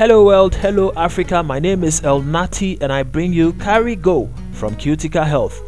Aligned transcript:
Hello 0.00 0.24
world, 0.24 0.54
hello 0.54 0.94
Africa. 0.96 1.42
My 1.42 1.58
name 1.58 1.84
is 1.84 2.02
El 2.04 2.22
Nati 2.22 2.80
and 2.80 2.90
I 2.90 3.02
bring 3.02 3.34
you 3.34 3.52
Carry 3.52 3.94
Go 3.96 4.30
from 4.52 4.74
Cutica 4.76 5.26
Health. 5.26 5.60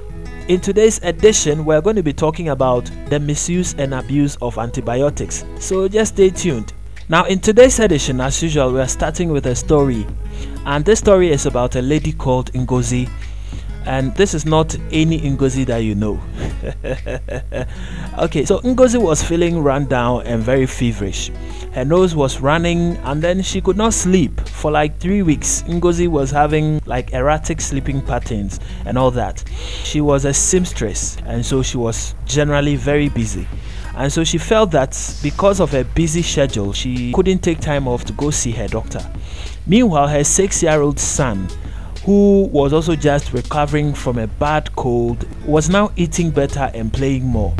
In 0.48 0.58
today's 0.58 0.98
edition, 1.02 1.66
we're 1.66 1.82
going 1.82 1.96
to 1.96 2.02
be 2.02 2.14
talking 2.14 2.48
about 2.48 2.90
the 3.10 3.20
misuse 3.20 3.74
and 3.74 3.92
abuse 3.92 4.36
of 4.40 4.56
antibiotics. 4.56 5.44
So 5.58 5.86
just 5.86 6.14
stay 6.14 6.30
tuned. 6.30 6.72
Now, 7.10 7.26
in 7.26 7.40
today's 7.40 7.78
edition, 7.78 8.22
as 8.22 8.42
usual, 8.42 8.72
we're 8.72 8.88
starting 8.88 9.28
with 9.28 9.44
a 9.44 9.54
story. 9.54 10.06
And 10.64 10.82
this 10.82 11.00
story 11.00 11.30
is 11.30 11.44
about 11.44 11.76
a 11.76 11.82
lady 11.82 12.12
called 12.14 12.50
Ngozi 12.54 13.10
and 13.84 14.14
this 14.16 14.32
is 14.32 14.46
not 14.46 14.74
any 14.92 15.20
Ngozi 15.20 15.66
that 15.66 15.78
you 15.78 15.94
know. 15.94 16.18
okay, 18.18 18.44
so 18.44 18.60
Ngozi 18.60 19.00
was 19.00 19.22
feeling 19.22 19.62
run 19.62 19.86
down 19.86 20.26
and 20.26 20.42
very 20.42 20.66
feverish. 20.66 21.30
Her 21.72 21.84
nose 21.84 22.14
was 22.14 22.40
running, 22.40 22.96
and 22.98 23.20
then 23.20 23.42
she 23.42 23.60
could 23.60 23.76
not 23.76 23.94
sleep 23.94 24.40
for 24.48 24.70
like 24.70 24.98
three 24.98 25.22
weeks. 25.22 25.62
Ngozi 25.62 26.08
was 26.08 26.30
having 26.30 26.80
like 26.86 27.12
erratic 27.12 27.60
sleeping 27.60 28.00
patterns 28.00 28.60
and 28.86 28.96
all 28.96 29.10
that. 29.12 29.42
She 29.84 30.00
was 30.00 30.24
a 30.24 30.32
seamstress, 30.32 31.16
and 31.26 31.44
so 31.44 31.62
she 31.62 31.78
was 31.78 32.14
generally 32.26 32.76
very 32.76 33.08
busy. 33.08 33.46
And 33.94 34.12
so 34.12 34.24
she 34.24 34.38
felt 34.38 34.70
that 34.70 34.96
because 35.22 35.60
of 35.60 35.72
her 35.72 35.84
busy 35.84 36.22
schedule, 36.22 36.72
she 36.72 37.12
couldn't 37.12 37.40
take 37.40 37.60
time 37.60 37.86
off 37.86 38.04
to 38.06 38.12
go 38.12 38.30
see 38.30 38.52
her 38.52 38.68
doctor. 38.68 39.04
Meanwhile, 39.66 40.08
her 40.08 40.24
six 40.24 40.62
year 40.62 40.80
old 40.80 40.98
son 40.98 41.48
who 42.04 42.48
was 42.52 42.72
also 42.72 42.96
just 42.96 43.32
recovering 43.32 43.94
from 43.94 44.18
a 44.18 44.26
bad 44.26 44.74
cold, 44.74 45.26
was 45.46 45.70
now 45.70 45.92
eating 45.96 46.30
better 46.30 46.70
and 46.74 46.92
playing 46.92 47.24
more. 47.24 47.54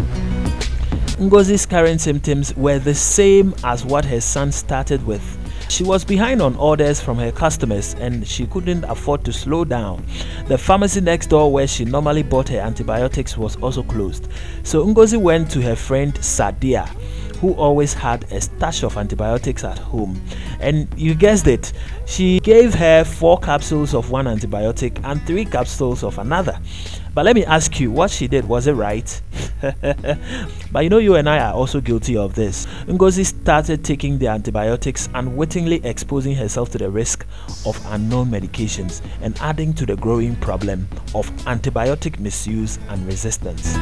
Ngozi's 1.19 1.67
current 1.67 2.00
symptoms 2.00 2.55
were 2.56 2.80
the 2.80 2.94
same 2.94 3.55
as 3.62 3.84
what 3.84 4.05
her 4.05 4.20
son 4.20 4.50
started 4.50 5.06
with. 5.06 5.39
She 5.69 5.84
was 5.84 6.05
behind 6.05 6.42
on 6.42 6.56
orders 6.56 7.00
from 7.00 7.17
her 7.19 7.30
customers 7.30 7.94
and 7.94 8.27
she 8.27 8.47
couldn't 8.47 8.84
afford 8.84 9.25
to 9.25 9.33
slow 9.33 9.64
down. 9.64 10.05
The 10.48 10.58
pharmacy 10.58 11.00
next 11.00 11.28
door 11.28 11.50
where 11.52 11.67
she 11.67 11.84
normally 11.84 12.22
bought 12.22 12.48
her 12.48 12.58
antibiotics 12.58 13.39
was 13.39 13.56
also 13.56 13.83
closed. 13.83 14.28
So 14.64 14.84
Ngozi 14.84 15.19
went 15.19 15.50
to 15.52 15.62
her 15.62 15.77
friend 15.77 16.12
Sadia 16.14 16.91
who 17.43 17.53
always 17.55 17.93
had 17.93 18.23
a 18.31 18.41
stash 18.41 18.85
of 18.85 18.97
antibiotics 18.97 19.65
at 19.65 19.77
home. 19.77 20.23
And 20.61 20.87
you 20.97 21.12
guessed 21.17 21.48
it, 21.48 21.73
she 22.07 22.39
gave 22.39 22.73
her 22.75 23.03
four 23.03 23.37
capsules 23.41 23.95
of 23.95 24.12
one 24.12 24.27
antibiotic 24.27 25.01
and 25.03 25.21
three 25.27 25.45
capsules 25.45 26.05
of 26.05 26.20
another. 26.20 26.61
But 27.13 27.25
let 27.25 27.35
me 27.35 27.45
ask 27.45 27.81
you, 27.81 27.91
what 27.91 28.13
she 28.13 28.29
did, 28.29 28.47
was 28.47 28.69
it 28.69 28.75
right? 28.75 29.20
but 30.70 30.85
you 30.85 30.89
know, 30.89 30.98
you 30.98 31.17
and 31.17 31.29
I 31.29 31.41
are 31.41 31.53
also 31.53 31.81
guilty 31.81 32.17
of 32.17 32.37
this. 32.37 32.67
Ngozi 32.87 33.27
started 33.27 33.85
taking 33.85 34.19
the 34.19 34.29
antibiotics 34.29 35.09
and 35.13 35.37
wittingly 35.37 35.85
exposing 35.85 36.37
herself 36.37 36.70
to 36.70 36.79
the 36.79 36.91
risk 36.91 37.27
of 37.67 37.77
unknown 37.87 38.31
medications 38.31 39.03
and 39.20 39.37
adding 39.41 39.75
to 39.75 39.85
the 39.85 39.97
growing 39.97 40.37
problem 40.37 40.89
of 41.13 41.29
antibiotic 41.47 42.20
misuse 42.20 42.79
and 42.89 43.05
resistance. 43.05 43.77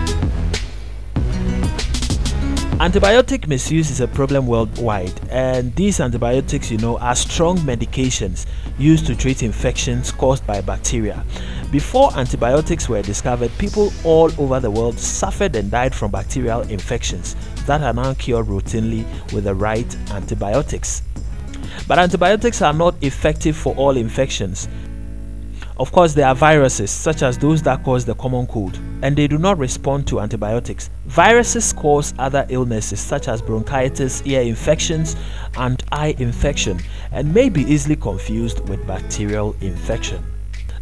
Antibiotic 2.80 3.46
misuse 3.46 3.90
is 3.90 4.00
a 4.00 4.08
problem 4.08 4.46
worldwide, 4.46 5.12
and 5.28 5.76
these 5.76 6.00
antibiotics, 6.00 6.70
you 6.70 6.78
know, 6.78 6.96
are 6.96 7.14
strong 7.14 7.58
medications 7.58 8.46
used 8.78 9.06
to 9.06 9.14
treat 9.14 9.42
infections 9.42 10.10
caused 10.10 10.46
by 10.46 10.62
bacteria. 10.62 11.22
Before 11.70 12.10
antibiotics 12.16 12.88
were 12.88 13.02
discovered, 13.02 13.50
people 13.58 13.92
all 14.02 14.30
over 14.40 14.60
the 14.60 14.70
world 14.70 14.98
suffered 14.98 15.56
and 15.56 15.70
died 15.70 15.94
from 15.94 16.10
bacterial 16.10 16.62
infections 16.62 17.36
that 17.66 17.82
are 17.82 17.92
now 17.92 18.14
cured 18.14 18.46
routinely 18.46 19.04
with 19.34 19.44
the 19.44 19.54
right 19.54 19.94
antibiotics. 20.12 21.02
But 21.86 21.98
antibiotics 21.98 22.62
are 22.62 22.72
not 22.72 22.94
effective 23.02 23.58
for 23.58 23.74
all 23.74 23.98
infections. 23.98 24.70
Of 25.80 25.92
course, 25.92 26.12
there 26.12 26.26
are 26.26 26.34
viruses, 26.34 26.90
such 26.90 27.22
as 27.22 27.38
those 27.38 27.62
that 27.62 27.82
cause 27.84 28.04
the 28.04 28.14
common 28.14 28.46
cold, 28.46 28.78
and 29.00 29.16
they 29.16 29.26
do 29.26 29.38
not 29.38 29.56
respond 29.56 30.06
to 30.08 30.20
antibiotics. 30.20 30.90
Viruses 31.06 31.72
cause 31.72 32.12
other 32.18 32.44
illnesses, 32.50 33.00
such 33.00 33.28
as 33.28 33.40
bronchitis, 33.40 34.22
ear 34.26 34.42
infections, 34.42 35.16
and 35.56 35.82
eye 35.90 36.14
infection, 36.18 36.80
and 37.12 37.32
may 37.32 37.48
be 37.48 37.62
easily 37.62 37.96
confused 37.96 38.68
with 38.68 38.86
bacterial 38.86 39.56
infection. 39.62 40.22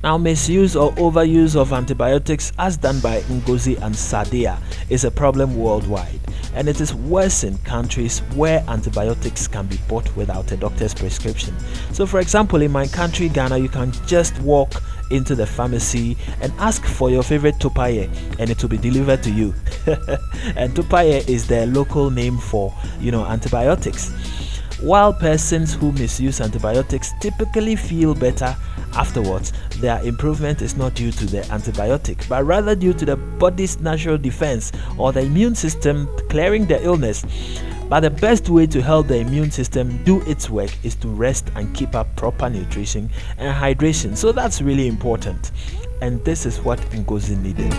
Now, 0.03 0.17
misuse 0.17 0.77
or 0.77 0.93
overuse 0.93 1.57
of 1.57 1.73
antibiotics, 1.73 2.53
as 2.57 2.77
done 2.77 3.01
by 3.01 3.21
Ngozi 3.23 3.81
and 3.83 3.93
Sadia, 3.93 4.61
is 4.89 5.03
a 5.03 5.11
problem 5.11 5.57
worldwide, 5.57 6.21
and 6.55 6.69
it 6.69 6.81
is 6.81 6.95
worse 6.95 7.43
in 7.43 7.59
countries 7.59 8.21
where 8.37 8.65
antibiotics 8.69 9.49
can 9.49 9.67
be 9.67 9.77
bought 9.89 10.15
without 10.15 10.53
a 10.53 10.57
doctor's 10.57 10.95
prescription. 10.95 11.53
So, 11.93 12.07
for 12.07 12.21
example, 12.21 12.63
in 12.63 12.71
my 12.71 12.87
country, 12.87 13.29
Ghana, 13.29 13.59
you 13.59 13.69
can 13.69 13.91
just 14.07 14.39
walk 14.41 14.81
into 15.11 15.35
the 15.35 15.47
pharmacy 15.47 16.17
and 16.43 16.53
ask 16.59 16.85
for 16.85 17.11
your 17.11 17.25
favorite 17.25 17.57
topaye 17.57 18.09
and 18.39 18.51
it 18.51 18.61
will 18.63 18.69
be 18.69 18.77
delivered 18.77 19.23
to 19.23 19.31
you 19.31 19.55
and 20.55 20.75
topaye 20.75 21.27
is 21.27 21.47
their 21.49 21.67
local 21.67 22.11
name 22.11 22.37
for 22.37 22.75
you 23.01 23.11
know 23.11 23.25
antibiotics 23.25 24.13
while 24.81 25.13
persons 25.13 25.75
who 25.75 25.93
misuse 25.93 26.41
antibiotics 26.41 27.13
typically 27.21 27.75
feel 27.75 28.15
better 28.15 28.57
afterwards, 28.95 29.53
their 29.81 30.01
improvement 30.03 30.63
is 30.63 30.77
not 30.77 30.95
due 30.95 31.11
to 31.11 31.27
the 31.27 31.41
antibiotic, 31.43 32.29
but 32.29 32.45
rather 32.45 32.75
due 32.77 32.93
to 32.95 33.05
the 33.05 33.17
body's 33.17 33.81
natural 33.81 34.17
defense 34.17 34.73
or 34.97 35.13
the 35.13 35.21
immune 35.21 35.55
system 35.55 36.09
clearing 36.29 36.67
the 36.67 36.83
illness. 36.85 37.25
But 37.89 38.01
the 38.01 38.11
best 38.11 38.51
way 38.51 38.67
to 38.67 38.83
help 38.83 39.09
the 39.09 39.17
immune 39.17 39.51
system 39.51 40.05
do 40.05 40.21
its 40.23 40.51
work 40.51 40.71
is 40.85 40.95
to 40.97 41.09
rest 41.09 41.51
and 41.57 41.75
keep 41.75 41.95
up 41.95 42.15
proper 42.17 42.51
nutrition 42.51 43.11
and 43.39 43.55
hydration. 43.55 44.17
So 44.17 44.31
that's 44.31 44.61
really 44.61 44.87
important. 44.87 45.53
And 46.03 46.23
this 46.25 46.47
is 46.47 46.61
what 46.61 46.79
Ngozi 46.91 47.37
needed. 47.41 47.75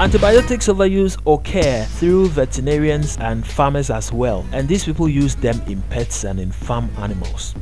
Antibiotics 0.00 0.68
overuse 0.68 1.18
occur 1.26 1.84
through 1.84 2.28
veterinarians 2.28 3.18
and 3.18 3.46
farmers 3.46 3.90
as 3.90 4.10
well, 4.10 4.46
and 4.50 4.66
these 4.66 4.82
people 4.82 5.06
use 5.10 5.34
them 5.34 5.60
in 5.66 5.82
pets 5.90 6.24
and 6.24 6.40
in 6.40 6.50
farm 6.50 6.88
animals. 6.96 7.54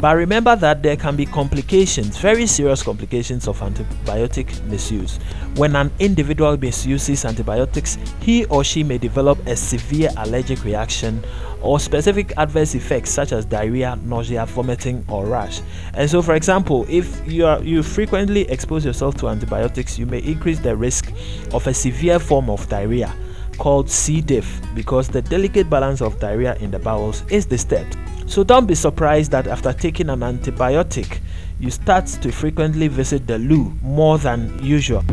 But 0.00 0.16
remember 0.16 0.54
that 0.54 0.84
there 0.84 0.96
can 0.96 1.16
be 1.16 1.26
complications, 1.26 2.18
very 2.18 2.46
serious 2.46 2.84
complications 2.84 3.48
of 3.48 3.58
antibiotic 3.58 4.62
misuse. 4.66 5.18
When 5.56 5.74
an 5.74 5.90
individual 5.98 6.56
misuses 6.56 7.24
antibiotics, 7.24 7.98
he 8.20 8.44
or 8.44 8.62
she 8.62 8.84
may 8.84 8.98
develop 8.98 9.44
a 9.48 9.56
severe 9.56 10.10
allergic 10.18 10.62
reaction 10.62 11.20
or 11.62 11.78
specific 11.80 12.32
adverse 12.36 12.74
effects 12.74 13.10
such 13.10 13.32
as 13.32 13.44
diarrhea, 13.44 13.98
nausea, 14.04 14.44
vomiting, 14.46 15.04
or 15.08 15.26
rash. 15.26 15.60
And 15.94 16.10
so, 16.10 16.20
for 16.22 16.34
example, 16.34 16.86
if 16.88 17.26
you 17.26 17.46
are 17.46 17.62
you 17.62 17.82
frequently 17.82 18.42
expose 18.50 18.84
yourself 18.84 19.16
to 19.18 19.28
antibiotics, 19.28 19.98
you 19.98 20.06
may 20.06 20.18
increase 20.18 20.58
the 20.58 20.76
risk 20.76 21.12
of 21.52 21.66
a 21.66 21.74
severe 21.74 22.18
form 22.18 22.50
of 22.50 22.68
diarrhea 22.68 23.14
called 23.58 23.88
C. 23.90 24.20
diff 24.20 24.60
because 24.74 25.08
the 25.08 25.22
delicate 25.22 25.70
balance 25.70 26.00
of 26.00 26.18
diarrhea 26.18 26.56
in 26.56 26.70
the 26.70 26.78
bowels 26.78 27.24
is 27.30 27.46
disturbed. 27.46 27.96
So 28.26 28.42
don't 28.42 28.66
be 28.66 28.74
surprised 28.74 29.30
that 29.32 29.46
after 29.46 29.72
taking 29.72 30.08
an 30.08 30.20
antibiotic, 30.20 31.18
you 31.60 31.70
start 31.70 32.06
to 32.06 32.32
frequently 32.32 32.88
visit 32.88 33.26
the 33.26 33.38
loo 33.38 33.72
more 33.82 34.18
than 34.18 34.58
usual. 34.64 35.04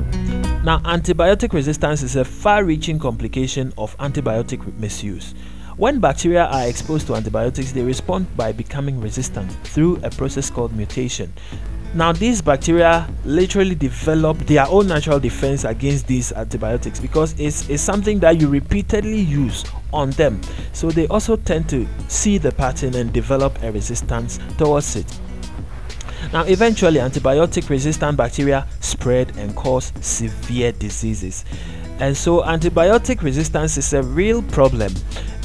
Now, 0.63 0.79
antibiotic 0.79 1.53
resistance 1.53 2.01
is 2.01 2.15
a 2.15 2.25
far 2.25 2.63
reaching 2.63 2.97
complication 2.97 3.73
of 3.77 3.95
antibiotic 3.97 4.65
misuse. 4.77 5.33
When 5.79 6.01
bacteria 6.01 6.44
are 6.44 6.67
exposed 6.67 7.07
to 7.07 7.16
antibiotics, 7.16 7.72
they 7.72 7.81
respond 7.81 8.35
by 8.35 8.51
becoming 8.51 9.00
resistant 9.00 9.50
through 9.66 9.95
a 10.03 10.09
process 10.09 10.50
called 10.50 10.75
mutation. 10.75 11.31
Now, 11.94 12.12
these 12.12 12.41
bacteria 12.41 13.07
literally 13.23 13.75
develop 13.75 14.39
their 14.39 14.68
own 14.68 14.88
natural 14.88 15.21
defense 15.21 15.63
against 15.63 16.06
these 16.06 16.33
antibiotics 16.33 17.00
because 17.00 17.33
it's, 17.39 17.69
it's 17.69 17.81
something 17.81 18.19
that 18.19 18.42
you 18.42 18.50
repeatedly 18.50 19.21
use 19.21 19.63
on 19.94 20.09
them. 20.12 20.42
So, 20.74 20.92
they 20.92 21.07
also 21.07 21.38
tend 21.38 21.69
to 21.69 21.88
see 22.09 22.38
the 22.38 22.51
pattern 22.51 22.94
and 22.95 23.13
develop 23.13 23.63
a 23.63 23.71
resistance 23.71 24.38
towards 24.57 24.98
it. 24.98 25.19
Now, 26.33 26.44
eventually, 26.44 27.00
antibiotic 27.00 27.69
resistant 27.69 28.18
bacteria 28.18 28.68
spread 28.81 29.31
and 29.38 29.56
cause 29.56 29.94
severe 30.01 30.74
diseases. 30.74 31.45
And 32.00 32.18
so, 32.18 32.42
antibiotic 32.42 33.21
resistance 33.21 33.77
is 33.77 33.94
a 33.94 34.03
real 34.03 34.42
problem 34.42 34.92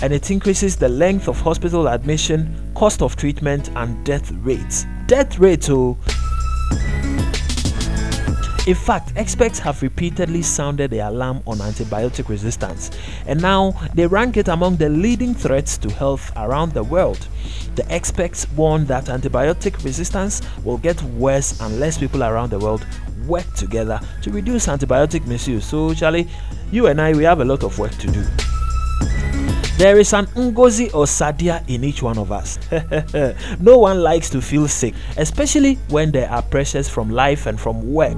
and 0.04 0.12
it 0.12 0.30
increases 0.30 0.76
the 0.76 0.86
length 0.86 1.28
of 1.28 1.40
hospital 1.40 1.88
admission, 1.88 2.54
cost 2.74 3.00
of 3.00 3.16
treatment, 3.16 3.70
and 3.74 4.04
death 4.04 4.30
rates. 4.42 4.84
Death 5.06 5.38
rates, 5.38 5.70
oh. 5.70 5.96
In 8.66 8.74
fact, 8.74 9.14
experts 9.16 9.58
have 9.60 9.80
repeatedly 9.80 10.42
sounded 10.42 10.90
the 10.90 10.98
alarm 10.98 11.42
on 11.46 11.56
antibiotic 11.56 12.28
resistance, 12.28 12.90
and 13.26 13.40
now 13.40 13.70
they 13.94 14.06
rank 14.06 14.36
it 14.36 14.48
among 14.48 14.76
the 14.76 14.90
leading 14.90 15.34
threats 15.34 15.78
to 15.78 15.90
health 15.90 16.30
around 16.36 16.72
the 16.72 16.84
world. 16.84 17.26
The 17.74 17.90
experts 17.90 18.46
warn 18.50 18.84
that 18.84 19.06
antibiotic 19.06 19.82
resistance 19.84 20.42
will 20.64 20.76
get 20.76 21.00
worse 21.02 21.58
unless 21.62 21.96
people 21.96 22.22
around 22.22 22.50
the 22.50 22.58
world 22.58 22.86
work 23.26 23.50
together 23.54 23.98
to 24.20 24.30
reduce 24.30 24.66
antibiotic 24.66 25.26
misuse. 25.26 25.64
So, 25.64 25.94
Charlie, 25.94 26.28
you 26.70 26.88
and 26.88 27.00
I, 27.00 27.14
we 27.14 27.24
have 27.24 27.40
a 27.40 27.44
lot 27.46 27.64
of 27.64 27.78
work 27.78 27.92
to 27.92 28.06
do. 28.08 28.22
There 29.84 29.98
is 29.98 30.14
an 30.14 30.24
Ngozi 30.28 30.94
or 30.94 31.04
Sadia 31.04 31.62
in 31.68 31.84
each 31.84 32.02
one 32.02 32.16
of 32.16 32.32
us. 32.32 32.58
no 33.60 33.76
one 33.76 34.00
likes 34.02 34.30
to 34.30 34.40
feel 34.40 34.66
sick, 34.66 34.94
especially 35.18 35.74
when 35.90 36.10
there 36.10 36.30
are 36.30 36.40
pressures 36.40 36.88
from 36.88 37.10
life 37.10 37.44
and 37.44 37.60
from 37.60 37.92
work. 37.92 38.16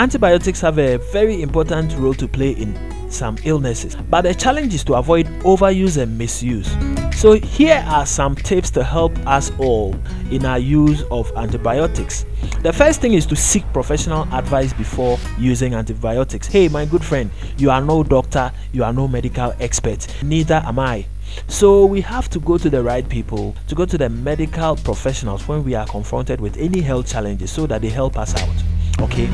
Antibiotics 0.00 0.60
have 0.62 0.80
a 0.80 0.96
very 1.12 1.42
important 1.42 1.96
role 1.98 2.14
to 2.14 2.26
play 2.26 2.50
in 2.50 2.74
some 3.08 3.36
illnesses, 3.44 3.96
but 4.10 4.22
the 4.22 4.34
challenge 4.34 4.74
is 4.74 4.84
to 4.84 4.94
avoid 4.94 5.26
overuse 5.42 6.00
and 6.00 6.16
misuse. 6.16 6.70
So, 7.16 7.32
here 7.32 7.82
are 7.88 8.04
some 8.04 8.36
tips 8.36 8.70
to 8.72 8.84
help 8.84 9.16
us 9.26 9.50
all 9.58 9.96
in 10.30 10.44
our 10.44 10.58
use 10.58 11.02
of 11.10 11.32
antibiotics. 11.36 12.26
The 12.62 12.72
first 12.72 13.00
thing 13.00 13.14
is 13.14 13.24
to 13.26 13.36
seek 13.36 13.64
professional 13.72 14.22
advice 14.34 14.72
before 14.72 15.18
using 15.38 15.74
antibiotics. 15.74 16.46
Hey, 16.46 16.68
my 16.68 16.84
good 16.84 17.04
friend, 17.04 17.30
you 17.56 17.70
are 17.70 17.80
no 17.80 18.02
doctor, 18.02 18.52
you 18.72 18.84
are 18.84 18.92
no 18.92 19.08
medical 19.08 19.54
expert, 19.60 20.06
neither 20.22 20.62
am 20.64 20.78
I. 20.78 21.06
So 21.48 21.86
we 21.86 22.00
have 22.02 22.28
to 22.30 22.40
go 22.40 22.58
to 22.58 22.68
the 22.68 22.82
right 22.82 23.08
people, 23.08 23.54
to 23.68 23.74
go 23.74 23.84
to 23.86 23.98
the 23.98 24.08
medical 24.08 24.76
professionals 24.76 25.48
when 25.48 25.64
we 25.64 25.74
are 25.74 25.86
confronted 25.86 26.40
with 26.40 26.56
any 26.56 26.80
health 26.80 27.10
challenges 27.10 27.50
so 27.50 27.66
that 27.66 27.82
they 27.82 27.88
help 27.88 28.18
us 28.18 28.34
out. 28.34 29.02
Okay? 29.02 29.28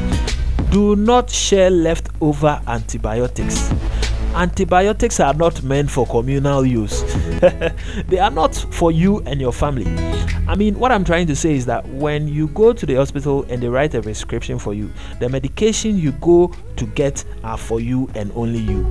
Do 0.72 0.96
not 0.96 1.28
share 1.28 1.69
leftover 1.69 2.58
antibiotics. 2.66 3.70
Antibiotics 4.34 5.20
are 5.20 5.34
not 5.34 5.62
meant 5.62 5.90
for 5.90 6.06
communal 6.06 6.64
use. 6.64 7.02
they 8.08 8.19
are 8.19 8.30
not 8.30 8.54
for 8.70 8.90
you 8.90 9.20
and 9.26 9.38
your 9.38 9.52
family. 9.52 9.84
I 10.48 10.54
mean, 10.56 10.78
what 10.78 10.90
I'm 10.90 11.04
trying 11.04 11.26
to 11.26 11.36
say 11.36 11.52
is 11.52 11.66
that 11.66 11.86
when 11.90 12.26
you 12.26 12.48
go 12.48 12.72
to 12.72 12.86
the 12.86 12.94
hospital 12.94 13.44
and 13.50 13.62
they 13.62 13.69
write 13.69 13.94
a 13.94 14.00
prescription 14.00 14.58
for 14.58 14.72
you, 14.72 14.90
the 15.20 15.28
medication 15.28 15.98
you 15.98 16.12
go 16.12 16.54
to 16.76 16.86
get 16.86 17.22
are 17.44 17.58
for 17.58 17.78
you 17.78 18.10
and 18.14 18.32
only 18.34 18.60
you. 18.60 18.86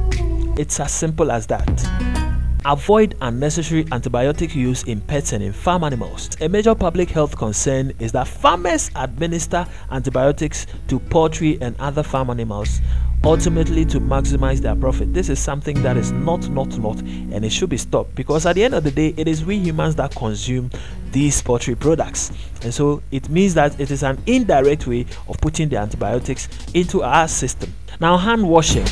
It's 0.59 0.79
as 0.79 0.91
simple 0.91 1.31
as 1.31 1.47
that. 1.47 2.20
Avoid 2.63 3.15
unnecessary 3.21 3.85
antibiotic 3.85 4.53
use 4.53 4.83
in 4.83 5.01
pets 5.01 5.33
and 5.33 5.43
in 5.43 5.51
farm 5.51 5.83
animals. 5.83 6.29
A 6.41 6.47
major 6.47 6.75
public 6.75 7.09
health 7.09 7.35
concern 7.35 7.91
is 7.97 8.11
that 8.11 8.27
farmers 8.27 8.91
administer 8.95 9.65
antibiotics 9.89 10.67
to 10.87 10.99
poultry 10.99 11.59
and 11.59 11.75
other 11.79 12.03
farm 12.03 12.29
animals 12.29 12.79
ultimately 13.23 13.83
to 13.85 13.99
maximize 13.99 14.59
their 14.59 14.75
profit. 14.75 15.11
This 15.11 15.29
is 15.29 15.39
something 15.39 15.81
that 15.81 15.97
is 15.97 16.11
not, 16.11 16.49
not, 16.49 16.77
not, 16.77 16.99
and 16.99 17.43
it 17.43 17.51
should 17.51 17.69
be 17.69 17.77
stopped 17.77 18.13
because 18.13 18.45
at 18.45 18.53
the 18.53 18.63
end 18.63 18.75
of 18.75 18.83
the 18.83 18.91
day, 18.91 19.15
it 19.17 19.27
is 19.27 19.43
we 19.43 19.57
humans 19.57 19.95
that 19.95 20.13
consume 20.13 20.69
these 21.11 21.41
poultry 21.41 21.73
products, 21.73 22.31
and 22.63 22.73
so 22.73 23.01
it 23.11 23.27
means 23.27 23.53
that 23.55 23.79
it 23.79 23.91
is 23.91 24.03
an 24.03 24.17
indirect 24.27 24.85
way 24.85 25.05
of 25.27 25.37
putting 25.41 25.67
the 25.67 25.77
antibiotics 25.77 26.47
into 26.73 27.01
our 27.01 27.27
system. 27.27 27.73
Now, 27.99 28.17
hand 28.17 28.47
washing, 28.47 28.85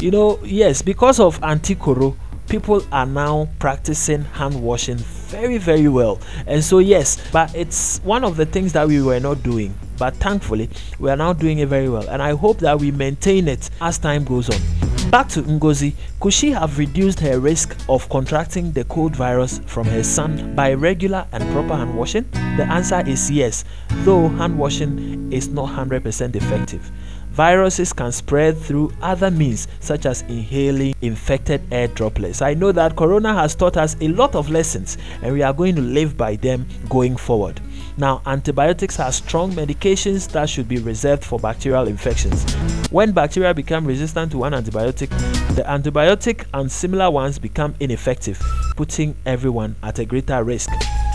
you 0.00 0.10
know, 0.10 0.38
yes, 0.42 0.80
because 0.80 1.20
of 1.20 1.42
anti-coro 1.42 2.16
people 2.48 2.82
are 2.92 3.06
now 3.06 3.48
practicing 3.58 4.22
hand 4.22 4.62
washing 4.62 4.96
very 4.96 5.58
very 5.58 5.88
well. 5.88 6.20
And 6.46 6.62
so 6.62 6.78
yes 6.78 7.18
but 7.30 7.54
it's 7.54 7.98
one 7.98 8.24
of 8.24 8.36
the 8.36 8.46
things 8.46 8.72
that 8.72 8.86
we 8.86 9.02
were 9.02 9.20
not 9.20 9.42
doing. 9.42 9.74
But 9.98 10.16
thankfully 10.16 10.70
we 10.98 11.10
are 11.10 11.16
now 11.16 11.32
doing 11.32 11.58
it 11.58 11.68
very 11.68 11.88
well. 11.88 12.08
And 12.08 12.22
i 12.22 12.34
hope 12.34 12.58
that 12.58 12.78
we 12.78 12.90
maintain 12.90 13.48
it 13.48 13.70
as 13.80 13.98
time 13.98 14.24
goes 14.24 14.50
on 14.50 14.95
back 15.10 15.28
to 15.28 15.42
ngozi 15.42 15.94
could 16.20 16.32
she 16.32 16.50
have 16.50 16.78
reduced 16.78 17.20
her 17.20 17.38
risk 17.38 17.76
of 17.88 18.08
contracting 18.08 18.72
the 18.72 18.82
cold 18.84 19.14
virus 19.14 19.60
from 19.66 19.86
her 19.86 20.02
son 20.02 20.54
by 20.56 20.72
regular 20.72 21.26
and 21.32 21.44
proper 21.52 21.76
hand 21.76 21.96
washing 21.96 22.24
the 22.56 22.66
answer 22.70 23.02
is 23.06 23.30
yes 23.30 23.64
though 24.04 24.28
hand 24.28 24.58
washing 24.58 25.32
is 25.32 25.48
not 25.48 25.68
100% 25.68 26.34
effective 26.34 26.90
Viruses 27.36 27.92
can 27.92 28.10
spread 28.12 28.56
through 28.56 28.90
other 29.02 29.30
means, 29.30 29.68
such 29.80 30.06
as 30.06 30.22
inhaling 30.22 30.94
infected 31.02 31.60
air 31.70 31.86
droplets. 31.86 32.40
I 32.40 32.54
know 32.54 32.72
that 32.72 32.96
Corona 32.96 33.34
has 33.34 33.54
taught 33.54 33.76
us 33.76 33.94
a 34.00 34.08
lot 34.08 34.34
of 34.34 34.48
lessons, 34.48 34.96
and 35.20 35.34
we 35.34 35.42
are 35.42 35.52
going 35.52 35.76
to 35.76 35.82
live 35.82 36.16
by 36.16 36.36
them 36.36 36.66
going 36.88 37.14
forward. 37.14 37.60
Now, 37.96 38.20
antibiotics 38.26 39.00
are 39.00 39.10
strong 39.10 39.52
medications 39.52 40.30
that 40.32 40.48
should 40.48 40.68
be 40.68 40.78
reserved 40.78 41.24
for 41.24 41.38
bacterial 41.38 41.88
infections. 41.88 42.44
When 42.90 43.12
bacteria 43.12 43.54
become 43.54 43.86
resistant 43.86 44.32
to 44.32 44.38
one 44.38 44.52
antibiotic, 44.52 45.08
the 45.54 45.62
antibiotic 45.62 46.44
and 46.52 46.70
similar 46.70 47.10
ones 47.10 47.38
become 47.38 47.74
ineffective, 47.80 48.40
putting 48.76 49.16
everyone 49.24 49.76
at 49.82 49.98
a 49.98 50.04
greater 50.04 50.44
risk. 50.44 50.70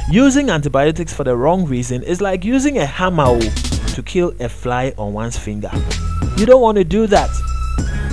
Using 0.09 0.49
antibiotics 0.49 1.13
for 1.13 1.23
the 1.23 1.35
wrong 1.37 1.65
reason 1.65 2.03
is 2.03 2.21
like 2.21 2.43
using 2.43 2.79
a 2.79 2.85
hammer 2.85 3.25
oh, 3.27 3.39
to 3.93 4.03
kill 4.03 4.33
a 4.39 4.49
fly 4.49 4.93
on 4.97 5.13
one's 5.13 5.37
finger. 5.37 5.71
You 6.37 6.45
don't 6.45 6.61
want 6.61 6.77
to 6.77 6.83
do 6.83 7.07
that. 7.07 7.29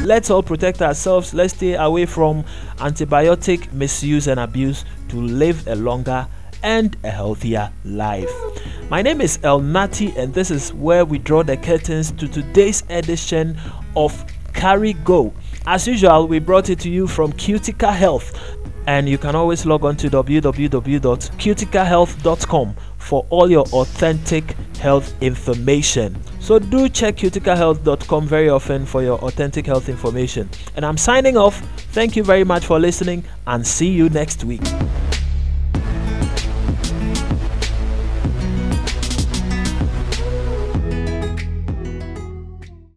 Let's 0.05 0.31
all 0.31 0.43
protect 0.43 0.81
ourselves. 0.81 1.35
Let's 1.35 1.55
stay 1.55 1.75
away 1.75 2.07
from 2.07 2.45
antibiotic 2.77 3.73
misuse 3.73 4.29
and 4.29 4.39
abuse 4.39 4.85
to 5.09 5.17
live 5.17 5.67
a 5.67 5.75
longer 5.75 6.27
and 6.63 6.97
a 7.05 7.11
healthier 7.11 7.71
life. 7.85 8.31
My 8.91 9.03
name 9.03 9.21
is 9.21 9.39
El 9.43 9.61
Nati, 9.61 10.15
and 10.17 10.33
this 10.33 10.51
is 10.51 10.73
where 10.73 11.05
we 11.05 11.19
draw 11.19 11.43
the 11.43 11.57
curtains 11.57 12.13
to 12.13 12.29
today's 12.29 12.85
edition 12.89 13.59
of 13.97 14.25
Carry 14.55 14.95
Go. 14.95 15.35
As 15.67 15.87
usual, 15.87 16.27
we 16.27 16.39
brought 16.39 16.71
it 16.71 16.81
to 16.81 16.89
you 16.89 17.07
from 17.07 17.35
Cutica 17.35 17.93
Health, 17.93 18.33
and 18.87 19.07
you 19.09 19.19
can 19.19 19.37
always 19.37 19.67
log 19.67 19.85
on 19.85 19.97
to 19.99 20.09
www.cuticahealth.com 20.09 22.75
for 22.97 23.27
all 23.31 23.51
your 23.51 23.67
authentic 23.67 24.57
health 24.79 25.23
information. 25.23 26.17
So 26.41 26.59
do 26.59 26.89
check 26.89 27.17
cuticahealth.com 27.17 28.27
very 28.27 28.49
often 28.49 28.87
for 28.87 29.03
your 29.03 29.19
authentic 29.19 29.67
health 29.67 29.91
information. 29.91 30.49
And 30.77 30.87
I'm 30.87 30.97
signing 30.97 31.37
off. 31.37 31.61
Thank 31.93 32.17
you 32.17 32.25
very 32.25 32.45
much 32.45 32.65
for 32.65 32.79
listening 32.79 33.25
and 33.47 33.67
see 33.67 33.89
you 33.89 34.09
next 34.09 34.45
week. 34.45 34.63